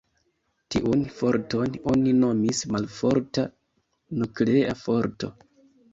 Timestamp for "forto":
4.85-5.35